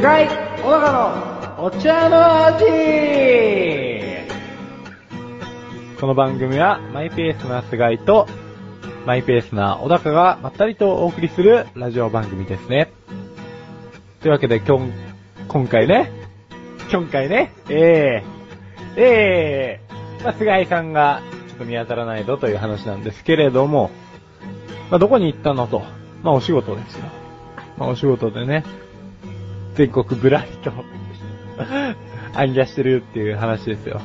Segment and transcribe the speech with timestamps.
[0.00, 0.28] 菅井
[0.62, 0.92] 小高
[1.58, 2.64] のお茶の味
[6.00, 8.26] この番組はマイペースな菅井と
[9.04, 12.90] マイペースな小高がまったりとお送りするラジオ番組ですね。
[14.22, 14.90] というわけで今日、
[15.48, 16.10] 今回ね、
[16.90, 21.20] 今回ね、ええー、ええー、まあ、菅井さんが
[21.50, 23.90] ちょっと見当たらないぞという話なんですけれども、
[24.90, 25.82] まあ、どこに行ったのと、
[26.22, 27.04] まあ、お仕事ですよ。
[27.76, 28.64] まあ、お仕事でね、
[29.74, 30.72] 全国ぶらりと
[32.34, 34.00] 暗記してるっていう話ですよ。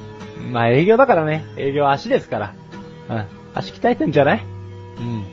[0.51, 2.53] まあ営業だからね、営業は足ですから。
[3.09, 3.25] うん。
[3.53, 4.43] 足鍛えてんじゃない？
[4.99, 5.25] うん。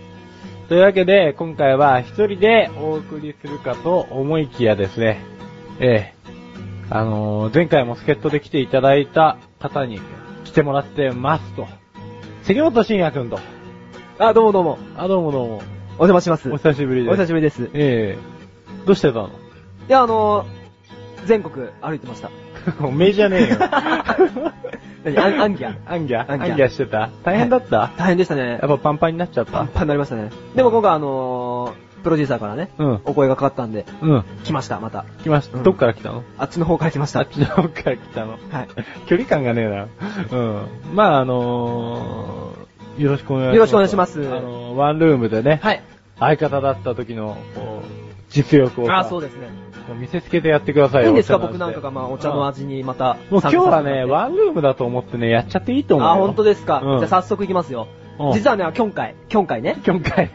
[0.68, 5.20] というわけで、今回は一人でお送りするかと思いきやですね、
[5.80, 6.14] ええ
[6.88, 10.00] あのー、前回も助っ人で来ていただいた方に
[10.44, 11.66] 来てもらってますと。
[12.44, 13.38] 関本慎也くんと。
[14.18, 14.78] あ、どうもどうも。
[14.96, 15.56] あ、どうもどうも。
[15.98, 16.50] お邪魔します。
[16.50, 17.12] お久しぶりです。
[17.12, 17.70] お久しぶりです。
[17.74, 19.28] ええどうしてたの？
[19.28, 19.30] い
[19.92, 22.30] や、あのー、全国歩いてました。
[22.80, 23.56] おめえじゃねえよ。
[25.04, 25.40] 何？
[25.42, 27.10] アンギャアンギャアンギャしてた？
[27.24, 28.50] 大変だった、はい、大変でしたね。
[28.50, 29.52] やっぱパンパンになっちゃった？
[29.52, 30.30] パンパンになりましたね。
[30.54, 35.04] でも今回あのー、プロデューサーからね、うん、お声がかかったんで、うん、来ました、また。
[35.24, 35.58] 来ました。
[35.58, 36.22] うん、どっから来たの？
[36.38, 37.20] あっちの方から来ました。
[37.20, 38.32] あっちの方から来たの？
[38.32, 38.68] はい。
[39.06, 39.88] 距離感がねえな。
[40.30, 40.66] うん。
[40.94, 43.56] まああのー、よろしくお願いします。
[43.56, 44.20] よろしくお願いします。
[44.20, 45.82] あのー、ワンルームでね、はい。
[46.22, 47.86] 相方だった時の、こう、
[48.28, 48.92] 実力を。
[48.92, 49.48] あ、そうですね。
[50.00, 51.08] 見せつけてやってくださいよ。
[51.08, 51.38] いいんですか？
[51.38, 53.16] 僕なんかがまあお茶の味にまた。
[53.30, 56.80] もう今日はね、ワンルームだと思ってね、やっちゃっていいと思うあ、本当ですか。
[56.80, 57.88] うん、じゃあ早速いきますよ。
[58.32, 59.76] 実はね、今回、今回ね。
[59.84, 60.30] 今回、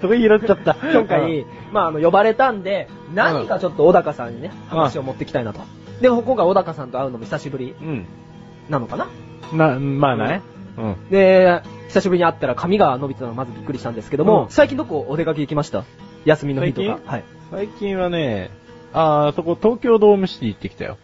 [0.00, 0.76] そこ拾っちゃった。
[0.76, 5.60] 今回、まああの、呼ばれたんで、何かちょっと小高さんにね、話を持ってきたいなと。
[6.00, 7.74] でも今回小高さんと会うのも久しぶり。
[7.80, 8.06] うん。
[8.70, 9.08] なのかな？
[9.52, 10.42] な、まあね。
[10.76, 10.96] うん。
[11.10, 15.84] で、久しぶりに会ったら髪が伸びてたのまずびっくりしたんですけども、最近どこお出かけ行きました？
[16.24, 16.98] 休みの日とか。
[17.04, 17.24] はい。
[17.50, 18.50] 最近はね、
[18.92, 20.98] あー、そこ東京ドームシティ行ってきたよ。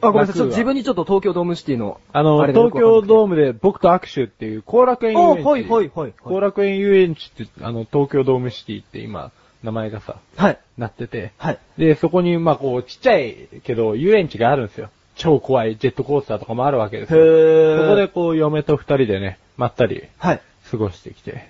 [0.00, 0.34] あ、ごめんなさい。
[0.34, 2.00] ちょっと自分にちょっと東京ドームシティの。
[2.12, 5.46] あの、東京ドームで僕と握手っていう後楽園遊園地。
[5.46, 6.14] はいはいはい。
[6.22, 9.30] 後楽園遊園地って、あの、東京ドームシティって今、
[9.62, 10.58] 名前がさ、はい。
[10.76, 11.32] なってて。
[11.38, 11.58] はい。
[11.78, 14.90] で、そこに、まあこう、ちっちゃいけど、遊園地があるんですよ。
[15.16, 17.20] 超怖いジェットコースターとかもあるわけですよ。
[17.20, 20.04] へそこでこう、嫁と二人でね、まったり。
[20.18, 20.40] はい。
[20.70, 21.48] 過ごしてきて。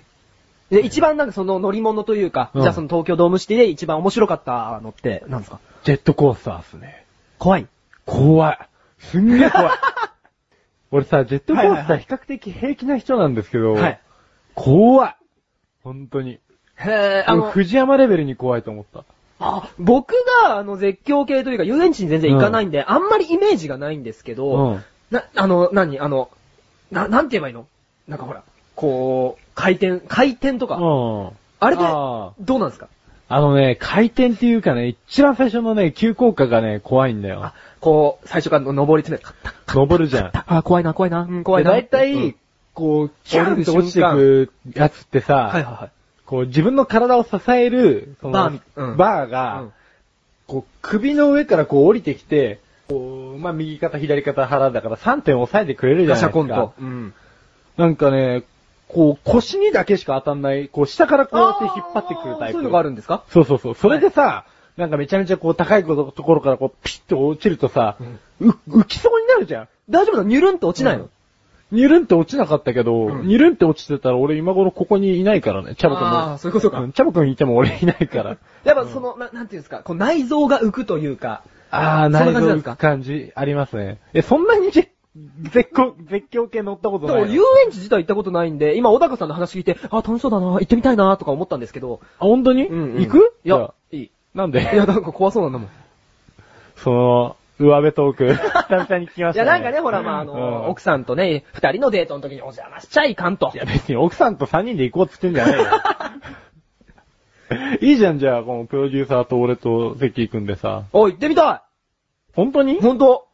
[0.69, 5.59] で、一番なんかその乗り物というか、うんじゃあその東京ドームシティで一番面白かったのって、何ですか？
[5.83, 7.05] ジェットコースターっすね。
[7.39, 7.67] 怖い。
[8.05, 8.59] 怖い。
[8.99, 9.69] すんげえ怖い。
[10.91, 13.99] 俺さ、ジェットコースター比較的平気な人なんですけど、はい。
[14.55, 15.15] 怖い。
[15.83, 16.39] 本当に。
[16.75, 19.03] へえ、あの、藤山レベルに怖いと思った。
[19.39, 26.29] あ、僕があの絶叫系というか遊園地に全然行かないんで、あんまりイメージがないんですけど、うんな、あの、何あの、
[26.91, 27.65] な、なんて言えばいいの？
[28.09, 28.43] なんかほら、
[28.75, 30.75] こう、回転、回転とか。
[30.75, 31.29] うん。
[31.59, 31.83] あれって、
[32.43, 32.89] どうなんですか？
[33.29, 37.43] あのね、回転っていうかね、一番最初のね、急降下がね、怖いんだよ。
[37.43, 40.31] あ、こう、最初から登り詰め、登るじゃん。
[40.33, 41.71] あ、怖いな、怖いな、うん、怖いな。
[41.71, 42.35] だいたい、
[42.73, 45.91] こう、キャンと落ちてくやつってさ、はいはいはい。
[46.27, 49.73] こう、自分の体を支える、その、バー、うん、バーが、うん、
[50.45, 56.39] こう、首の上からこう降りてきて、こう、まあ、右肩、左肩、腹だから3点押さえてくれるじゃないですか。
[56.39, 56.73] ガシャコンと。
[56.79, 57.13] うん。
[57.77, 58.43] なんかね、
[58.87, 62.53] こう、腰にだけしか当たんない、こう、下からこうやって引っ張ってくるタイプ。
[62.53, 63.23] そういうのがあるんですか？
[63.29, 63.75] そうそうそう。
[63.75, 64.45] それでさ、は
[64.77, 67.97] い、なんかめちゃめちゃこう、高いところからこう、ピッと落ちるとさ、
[68.41, 69.67] うん、浮きそうになるじゃん。
[69.89, 71.09] 大丈夫だニュルンと落ちないの、うん
[71.71, 76.07] ニュルンって落ちなかったけど、うん、ニュルンって落ちてたら俺今頃ここにいないからね、チャボくんも。
[76.07, 76.77] ああ、そういうことか。
[76.93, 78.37] チャボくんいても俺いないから。
[78.63, 81.43] やっぱその、ななんていうんですか、こう内臓が浮くというか。
[81.69, 83.99] ああ、内臓浮く感じありますね。
[84.13, 84.89] え、そんなに絶
[85.73, 87.33] 叫、絶叫系乗ったことない。
[87.33, 91.99] 遊園地自体行ったことないんで、今小高さんの話聞いて、あ、楽しそうだな、行ってみたいな、とか思ったんですけど。
[92.19, 92.67] あ、本当に？
[92.67, 93.33] うん、うん、行く？
[93.43, 94.11] いや、いい。
[94.33, 94.61] なんで？
[94.61, 95.69] いや、なんか怖そうなんだもん。
[96.75, 99.45] その、上辺トーク、 久々に聞きました、ね。
[99.45, 103.51] いや、なんかね、ほら、まあ、あの、うん、奥さんとね、二人のデートの時にお邪魔しちゃいかんと。
[103.53, 105.65] いや、別に奥さんと三人で行こうっつってんじゃないよ。
[107.81, 110.83] いいじゃん、じゃあ、このプロデューサーと俺と関行くんでさ。
[110.93, 111.61] お、行ってみたい
[112.35, 112.79] 本当に？
[112.81, 113.27] 本当？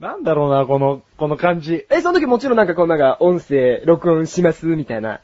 [0.00, 1.86] なんだろうな、この、この感じ。
[1.90, 5.20] え、その時もちろんなんかこうなんか音声録音しますみたいな。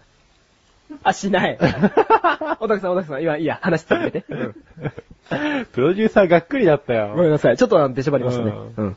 [1.03, 1.59] あ、しない。
[1.59, 4.25] 小田さん、小田さん、今、いいや、話続けて。
[4.29, 4.55] うん、
[5.73, 7.13] プロデューサーがっくりだったよ。
[7.15, 7.57] ごめんなさい。
[7.57, 8.53] ちょっと出しゃばりましたね。
[8.77, 8.97] うん。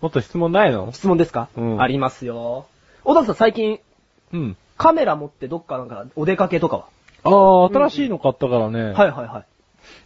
[0.00, 0.90] もっと質問ないの？
[0.92, 1.48] 質問ですか？
[1.56, 1.80] うん。
[1.82, 2.66] ありますよ。
[3.04, 3.78] 小田さん最近、
[4.32, 4.56] うん。
[4.76, 6.86] カメラ持ってどっかなんかお出かけとかは？
[7.24, 8.82] ああ、新しいの買ったからね。
[8.82, 9.44] はいはいは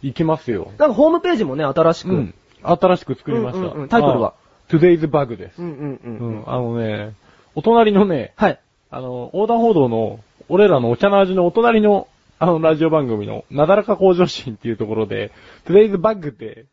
[0.01, 0.07] い。
[0.07, 0.71] 行きますよ。
[0.77, 2.09] なんかホームページもね、新しく。
[2.09, 2.33] うん。
[2.63, 3.59] 新しく作りました。
[3.59, 4.33] うんうんうん、タイトルは
[4.69, 5.61] ？Today's Bug です。
[5.61, 6.17] うんうんうん。
[6.17, 7.13] うん、あのね、
[7.55, 8.59] お隣のね、はい。
[8.89, 12.07] あの、横断歩道の、俺らのお茶の味のお隣の、
[12.39, 15.31] あの、ラジオ番組の、なだらか向上心っていうところで、
[15.65, 16.65] Today's Bug って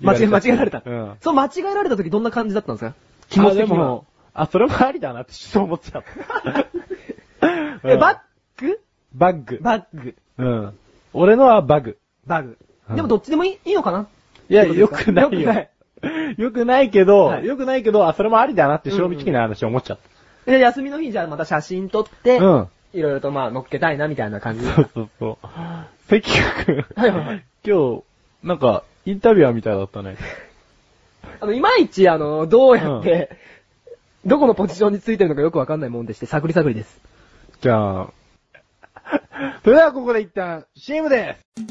[0.00, 0.82] 間違え、間違えられた。
[0.84, 1.16] うん。
[1.20, 2.94] そう間違えられた時どんな感じだったんですか？
[3.30, 4.04] 気持ち的にも。
[4.34, 6.04] あ、それもありだなってそう思っちゃっ
[6.42, 6.66] た。
[7.90, 8.18] え、バッッ
[8.58, 8.80] グ？
[9.14, 9.58] バッグ。
[9.62, 10.14] バッグ。
[10.38, 10.78] うん。
[11.14, 11.98] 俺のはバグ。
[12.26, 12.58] バグ。
[12.88, 14.06] うんでもどっちでもいいいいのかな？
[14.48, 15.30] いや、よくないよ。
[15.40, 15.70] よくない。
[16.36, 19.98] よくないけど、はいよくないけど、あ、それもありだなって賞味期限の話思っちゃっ
[20.44, 22.44] で、休みの日じゃあまた写真撮って、た。
[22.44, 22.68] うん。
[22.92, 24.64] いろいろとまあ乗っけたいなみたいな感じ。
[24.64, 25.48] そうそうそう。
[26.08, 26.84] 関谷君。
[26.96, 28.02] はいはいはい今日、
[28.44, 30.16] なんか、インタビュアーみたいだったね。
[31.40, 33.30] あの、いまいちあの、どうやって、
[34.24, 37.00] どこのポジションについてるのかよくわかんないもんでして、探り探りです。
[37.60, 38.08] じゃあ、
[39.64, 41.66] それではここで一旦 CM です。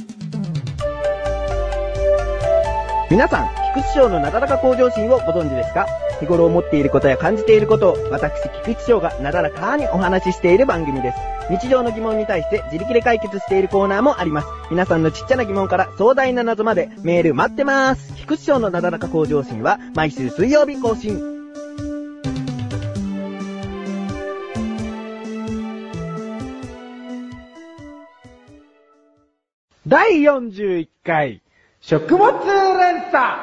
[3.09, 5.85] 皆さん、菊池賞のなだらか向上心をご存知ですか？
[6.19, 8.31] 日頃思っていることや感じていることを、私、
[8.63, 11.17] 菊池賞がなだらかにお話ししている番組です。
[11.50, 14.47] 日常の疑問に対して自力で解決しているコーナーもあります。
[14.71, 18.15] 皆さんのちっちゃな疑問から壮大な謎までメール待ってます。
[18.15, 21.35] 菊池賞のなだらか向上心は毎週水曜日更新。
[29.88, 31.44] 第41回、
[31.79, 33.35] 食物連鎖、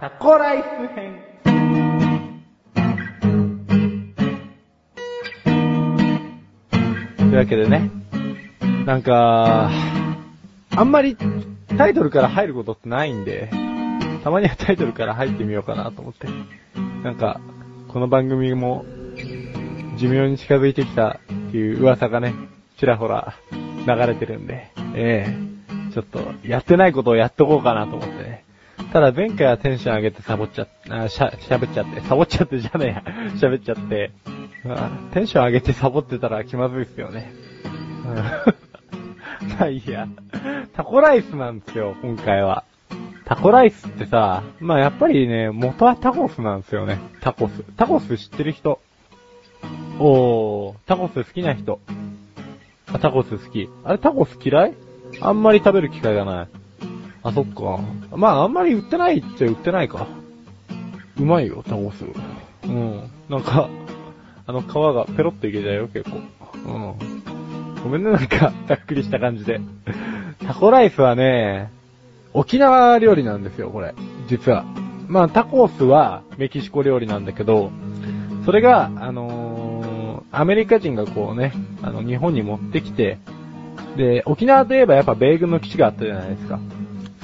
[0.00, 1.27] タコライス編。
[7.28, 7.90] というわけでね、
[8.86, 9.70] なんか、
[10.74, 11.14] あんまり
[11.76, 13.50] タイトルから入ることってないんで、
[14.24, 16.26] たまにはタイトルから入ってみようかなと思って。
[17.04, 17.38] なんか、
[17.88, 18.86] この番組も、
[19.98, 22.34] 寿命に近づいてきたっていう噂がね、
[22.78, 23.34] ちらほら
[23.86, 28.44] 流れてるんで、ええちょっと、やってないことをやっとこうかなと思ってね。
[28.90, 33.02] ただ前回はテンション上げてサボっちゃっあ、しゃ、喋っちゃって、サボっちゃってじゃねえや、
[33.36, 34.12] 喋っちゃって、
[35.12, 37.32] テンション上げてサボってたら気まずいっすよね。
[38.06, 38.14] うん
[39.58, 40.08] まあいいや。
[40.74, 42.64] タコライスなんですよ、今回は。
[43.24, 46.98] タコライスってさ、まあやっぱりね、元はタコスなんですよね。
[47.20, 47.62] タコス。
[47.76, 48.80] タコス知ってる人。
[49.98, 51.80] おー、タコス好きな人。
[52.92, 53.68] あ、タコス好き。
[53.84, 54.74] あれタコス嫌い？
[55.20, 56.48] あんまり食べる機会がない。
[57.22, 57.80] あ、そっか。
[58.16, 60.06] まああんまり売ってないっちゃ売ってないか。
[61.18, 62.04] うまいよ、タコス。
[62.64, 63.10] うん。
[63.28, 63.68] なんか、
[64.48, 66.16] あの皮がペロッといけちゃうよ、結構。
[66.16, 67.82] うん。
[67.84, 69.60] ごめんね、なんか、ざっくりした感じで。
[70.46, 71.70] タコライスはね、
[72.32, 73.94] 沖縄料理なんですよ、これ。
[74.26, 74.64] 実は。
[75.06, 77.70] まあ、タコスはメキシコ料理なんだけど、
[78.46, 79.98] それが、あのー
[80.30, 81.52] アメリカ人がこうね、
[81.82, 83.18] あの、日本に持ってきて、
[83.96, 86.60] で、沖縄といえばやっぱ米軍の基地があったじゃないですか。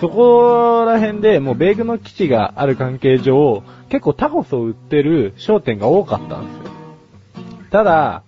[0.01, 6.74] そこら辺でもう米軍の基地がある関係上、結構タコスを売ってる商店が多かったんですよ。
[7.75, 8.23] ただ、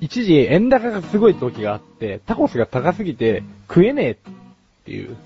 [0.00, 4.16] 一時円高がすごい時があって、タコスが高すぎて食えねえっ
[4.86, 5.18] ていう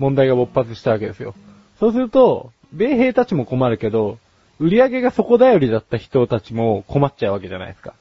[0.00, 1.36] 問題が勃発したわけですよ。
[1.78, 4.18] そうすると、米兵たちも困るけど、
[4.58, 7.94] 売り上げが底頼りだった人たちも困っちゃうわけじゃないですか。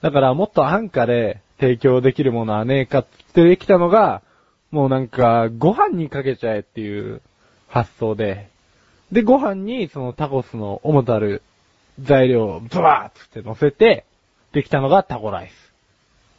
[0.00, 4.20] だからもっと安価で提供できるものはねえかってできたのが、
[4.72, 7.22] もうなんか、ご飯にかけちゃえっていう
[7.68, 8.48] 発想で、
[9.12, 11.40] で、ご飯にそのタコスの主たる
[12.00, 14.04] 材料をズバーって乗せて、
[14.52, 15.50] できたのがタコライ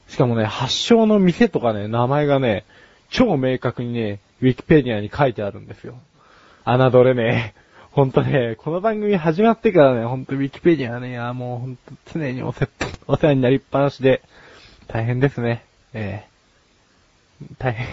[0.07, 0.13] ス。
[0.13, 2.65] しかもね、発祥の店とかね、名前がね、
[3.09, 5.95] 超明確にね、ウィキペディアに書いてあるんですよ。
[6.65, 7.67] 侮れねえ。
[7.91, 12.69] ほんとね、この番組始まってからね、ほんとウィキペディアね、いやもうほんと常におせ、
[13.07, 14.21] お世話になりっぱなしで、
[14.87, 15.65] 大変ですね。
[15.93, 16.37] ええ
[17.57, 17.87] 大変、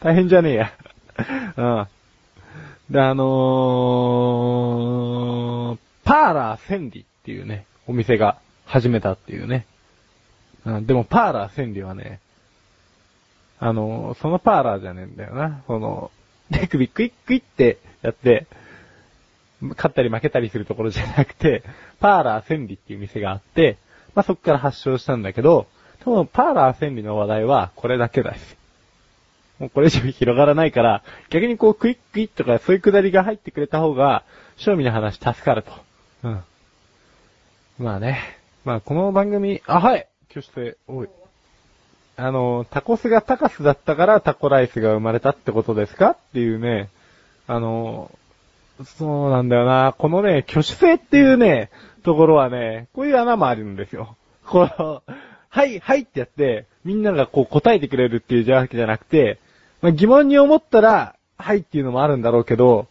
[0.00, 0.72] 大変じゃねえや。
[1.56, 1.86] うん。
[2.90, 9.66] で、あのー、パーラー千里っていうね、お店が始めたっていうね。
[10.64, 12.20] うん、でもパーラー千里はね、
[13.58, 15.62] あの、そのパーラーじゃねえんだよな。
[15.66, 16.10] その、
[16.50, 18.46] 手首クイックイってやって、
[19.60, 21.62] 勝ったり負けたりするところじゃなくて、
[22.00, 23.76] パーラー千里っていう店があって、
[24.14, 25.66] まあ、そこから発祥したんだけど、
[26.02, 28.56] そのパーラー千里の話題はこれだけです。
[29.58, 34.24] もうこれ以上広がらないから、逆にこうクイックイとかそういうくだりが入ってくれた方が、
[34.56, 35.89] 賞味の話助かると。
[36.22, 36.44] うん。
[37.78, 38.20] まあね。
[38.64, 41.08] まあこの番組、あ、はい挙手制、おい。
[42.16, 46.10] あの、タコスがタカスだったからタコライスが生まれたってことですか？
[46.10, 46.90] っていうね、
[47.46, 48.10] あの、
[48.84, 49.94] そうなんだよな。
[49.96, 51.70] このね、挙手制っていうね、
[52.02, 54.16] ところはね、こういう穴もあるんですよ。
[54.46, 55.02] この、
[55.48, 59.38] はい、はいってやって、みんながこう答えてくれるっていうわけじゃなくて、
[59.80, 62.86] まあ、疑問に思ったら、はいっていうのもあるんだろうけど、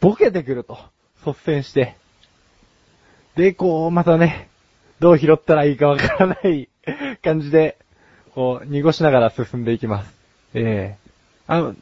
[0.00, 0.78] ボケてくると。
[1.24, 1.96] 率先して。
[3.36, 4.48] で、こう、またね、
[5.00, 6.68] どう拾ったらいいかわからない
[7.22, 7.78] 感じで、
[8.34, 10.14] こう、濁しながら進んでいきます。
[10.54, 11.02] ええ
[11.46, 11.74] あの、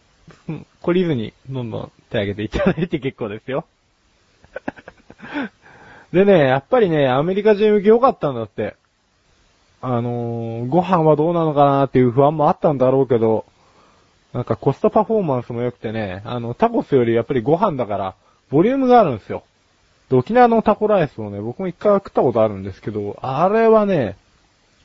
[0.83, 3.65] 懲りずに、どんどん手挙げていただいて結構ですよ。
[6.13, 8.77] でね、やっぱりね、アメリカ人受け良かったんだって。
[9.83, 13.47] あのー、ご飯はどうなのかなっていう不安もあったんだろうけど、
[14.33, 18.15] なんかコストパフォーマンスも良くてね、あの、タコスよりやっぱりご飯だから、
[18.51, 19.43] ボリュームがあるんですよ。
[20.11, 24.17] で、沖縄のタコライスをね、僕も一回食ったことあるんですけど、あれはね、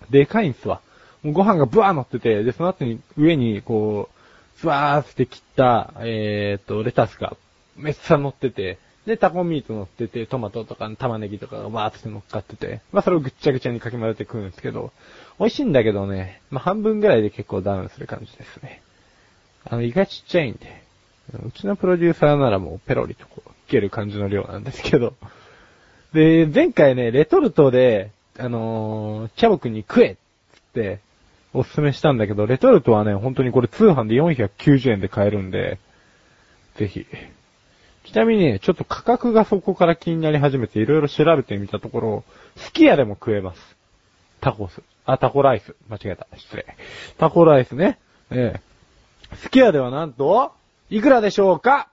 [0.10, 0.82] でかいんすわ。
[1.24, 7.36] もうご飯がブワー乗ってて、で、その後に上にこう、スワーって切った、えー、っと、レタスが
[7.75, 8.77] めっちゃ乗ってて、
[9.08, 14.91] で、タコミート乗ってて、トマトとか玉ねぎとかがバーって乗っかってて、まあそれをぐっちゃぐちゃにかき混ぜて食うんですけど、
[15.39, 18.82] 美味しいんだけどね、まあ半分ぐらいで結構ダウンする感じですね。
[19.63, 20.84] あの、胃がちっちゃいんで、
[21.44, 25.13] うちのプロデューサーならもうペロリとこう、ける感じの量なんですけど。
[26.13, 30.17] で、前回ね、レトルトで、あのー、チャボくんに食えっ
[30.74, 31.00] て、
[31.53, 35.79] おすすめしたんだけど、レトルトはね、本当にこれ通販で490円で買えるんで、
[36.75, 37.05] ぜひ。
[38.05, 42.24] ちなみにね、ちょっと価格がそこから気になり始めていろいろ調べてみたところ、
[42.57, 43.75] スキヤでも食えます。
[44.41, 44.81] タコス。
[45.05, 45.75] あ、タコライス。
[45.89, 46.27] 間違えた。
[46.38, 46.65] 失礼。
[47.17, 47.98] タコライスね。
[48.31, 49.36] ええ。
[49.38, 50.51] スキヤではなんと、
[50.89, 51.88] いくらでしょうか？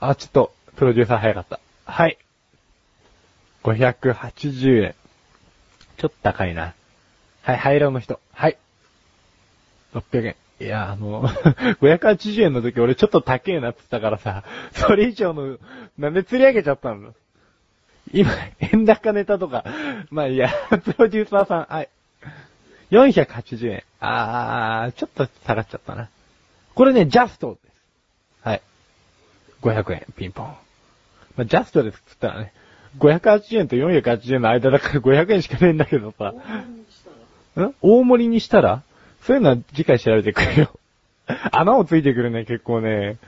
[0.00, 1.60] あ、ちょっと、プロデューサー早かった。
[1.84, 2.18] はい。
[3.62, 4.94] 580円。
[5.98, 6.74] ちょっと高いな。
[7.42, 8.18] はい、灰色の人。
[8.32, 8.56] はい。
[9.94, 10.36] 600円。
[10.60, 11.28] いや、あの、
[11.80, 15.58] 580円の時俺ちょっと高えなって言ったからさ、それ以上の、
[15.98, 17.14] なんで釣り上げちゃったの？
[18.12, 18.30] 今、
[18.60, 19.64] 円高ネタとか、
[20.10, 21.88] まあいいや、プロデューサーさん、はい。
[22.90, 23.82] 480円。
[24.00, 26.08] あー、ちょっと下がっちゃったな。
[26.74, 27.58] これね、ジャスト。
[29.62, 30.46] 500円、ピンポン。
[31.36, 32.52] まあ、ジャストですったらね、
[32.98, 36.34] 580円と480円の間だから500円しかねえんだけどさ。
[37.60, 37.74] ん？
[37.80, 38.82] 大盛りにしたら？
[39.22, 40.70] そういうのは次回調べてくれよ。
[41.52, 43.18] 穴をついてくるね、結構ね。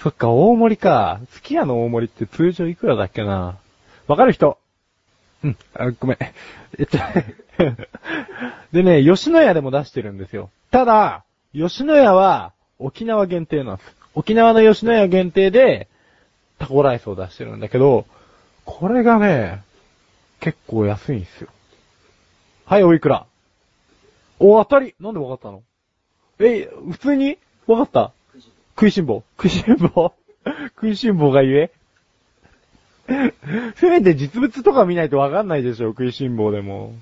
[0.00, 1.20] そっか、大盛りか。
[1.34, 3.56] 好き家の大盛りって通常いくらだっけな？
[4.06, 4.58] わかる人？
[5.44, 6.18] うん、あ、ごめん。
[6.78, 6.98] えっと、
[8.72, 10.50] でね、吉野家でも出してるんですよ。
[10.70, 11.24] ただ、
[11.54, 13.95] 吉野家は沖縄限定なんです。
[14.16, 15.88] 沖縄の吉野家限定で、
[16.58, 18.06] タコライスを出してるんだけど、
[18.64, 19.62] これがね、
[20.40, 21.48] 結構安いんですよ。
[22.64, 23.26] はい、おいくら？
[24.38, 24.94] お、当たり。
[24.98, 25.62] なんでわかったの？
[26.40, 27.36] え、普通に？
[27.66, 28.12] わかった？
[28.74, 29.22] 食いしん坊。
[29.36, 30.14] 食いしん坊？
[30.76, 31.70] 食いしん坊が言え？
[33.76, 36.94] せめて実物とか見ないとわかんないでしょ、食いしん坊でも。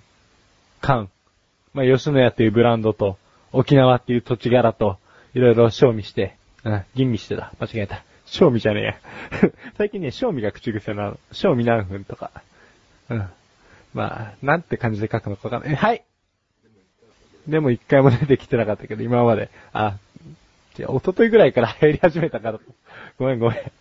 [0.81, 1.09] 缶。
[1.75, 3.19] まあ、吉野家っていうブランドと、
[3.53, 4.99] 沖縄っていう土地柄と、
[5.35, 7.53] いろいろ賞味して、うん、吟味してた。
[7.61, 8.03] 間違えた。
[8.27, 8.95] 賞味じゃねえや。
[9.77, 11.19] 最近ね、賞味が口癖なの。
[11.33, 12.31] 賞味何分とか。
[13.11, 13.29] うん。
[13.93, 15.77] まあ、なんて感じで書くのかわかんない。
[15.77, 16.03] はい。
[17.47, 19.51] でも一回も出てきてなかったけど、今まで。
[19.73, 19.99] あ、
[20.75, 22.59] じゃ一昨日ぐらいから入り始めたから。
[23.19, 23.73] ごめんごめん。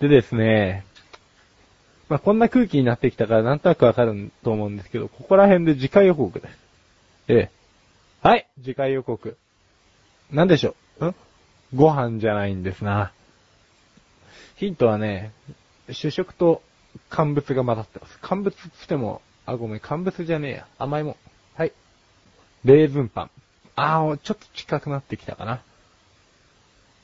[0.00, 0.84] でですね、
[2.08, 6.58] まあ、こんな空気になってきたからなんとなくわかると思うんですけど、ここら辺で次回予告です。
[7.28, 7.50] ええ。
[8.22, 9.36] はい、次回予告。
[10.30, 11.14] なんでしょうん？
[11.74, 13.12] ご飯じゃないんですな。
[14.56, 15.32] ヒントはね、
[15.90, 16.62] 主食と
[17.08, 18.18] 乾物が混ざってます。
[18.20, 20.66] 乾物つっても、あ、ごめん、乾物じゃねえや。
[20.78, 21.16] 甘いもん。
[21.54, 21.72] はい。
[22.64, 23.30] レーズンパン。
[23.76, 25.62] あー、ちょっと近くなってきたかな。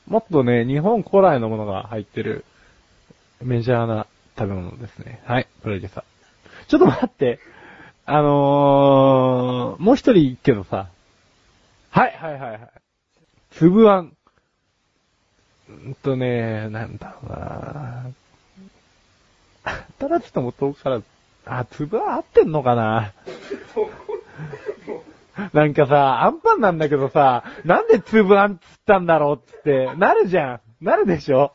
[0.07, 2.45] もっとね、日本古来のものが入ってる
[3.41, 4.07] メジャーな
[4.37, 5.21] 食べ物ですね。
[5.25, 6.03] はい、プロデューサー。
[6.67, 7.39] ちょっと待って。
[8.05, 10.89] あのー、もう一人いっけどさ。
[11.89, 12.69] はい、はい、はい、はい。
[13.51, 14.16] つぶあん。
[15.71, 18.05] んとね、なんだろうな。
[19.99, 21.01] ただちょっとも遠くから、
[21.45, 23.13] あ、つぶあん合ってんのかな？
[25.53, 30.85] なんかさ、アンパンなんだけどさ、なんでつぶあんつったんだろうって、なるじゃん。
[30.85, 31.51] なるでしょ？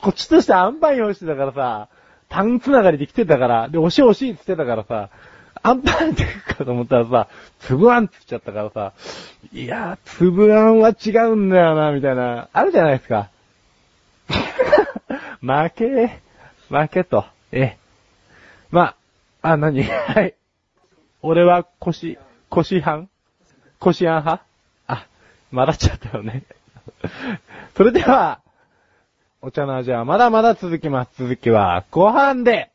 [0.00, 1.88] こっちとしてアンパン用意してたからさ、
[2.28, 5.10] タンつながりで来てたから、で、惜しい惜しいって言ってたからさ、
[5.62, 7.28] アンパンって言うかと思ったらさ、
[7.60, 8.92] つぶあんって言っちゃったからさ、
[9.52, 13.30] いやー、つぶあんは違うんだよな、みたいな、あるじゃないですか。
[15.40, 16.20] 負け、
[16.68, 17.76] 負けと、え。
[18.70, 18.94] ま
[19.42, 19.82] あ、あ、何？
[19.84, 20.34] はい。
[21.22, 23.08] 俺は腰、腰半？
[23.78, 24.44] 腰半派？
[24.86, 25.06] あ、
[25.50, 26.44] まだっちゃったよね。
[27.76, 28.40] それでは、
[29.42, 31.22] お茶の味はまだまだ続きます。
[31.22, 32.70] 続きは後半で